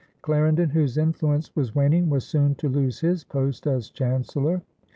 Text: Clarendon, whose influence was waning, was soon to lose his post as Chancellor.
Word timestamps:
Clarendon, 0.23 0.69
whose 0.71 0.97
influence 0.97 1.55
was 1.55 1.75
waning, 1.75 2.09
was 2.09 2.25
soon 2.25 2.55
to 2.55 2.67
lose 2.67 3.01
his 3.01 3.23
post 3.23 3.67
as 3.67 3.91
Chancellor. 3.91 4.63